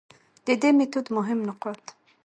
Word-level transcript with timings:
د 0.45 0.47
دې 0.61 0.69
ميتود 0.77 1.05
مهم 1.17 1.39
نقاط: 1.49 1.83